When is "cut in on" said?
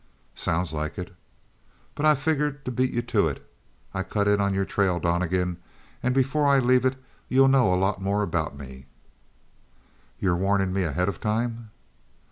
4.01-4.51